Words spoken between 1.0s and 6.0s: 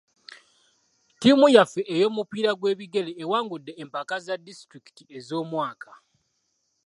Ttiimu yaffe ey'omupiira gw'ebigere ewangudde empaka za disitulikiti ez'omwaka.